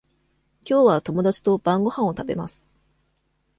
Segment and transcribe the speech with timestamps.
[0.63, 2.79] きょうは友達と晩ごはんを食べます。